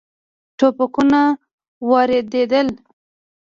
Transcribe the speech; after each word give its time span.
ټوپکونه 0.57 1.21
واردېدل. 1.89 2.67